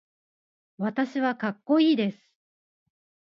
[0.79, 2.31] 私はかっこいいです。